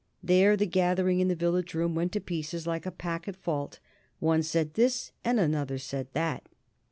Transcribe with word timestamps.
There 0.23 0.57
the 0.57 0.65
gathering 0.65 1.19
in 1.19 1.27
the 1.27 1.35
Village 1.35 1.75
Room 1.75 1.93
went 1.93 2.11
to 2.13 2.19
pieces 2.19 2.65
like 2.65 2.87
a 2.87 2.91
pack 2.91 3.27
at 3.27 3.35
fault. 3.35 3.77
One 4.19 4.41
said 4.41 4.73
this, 4.73 5.11
and 5.23 5.39
another 5.39 5.77
said 5.77 6.07
that. 6.13 6.49